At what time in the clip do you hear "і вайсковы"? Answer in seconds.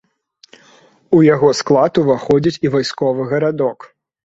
2.67-3.31